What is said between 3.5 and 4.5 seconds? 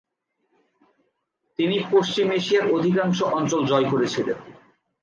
জয় করেছিলেন।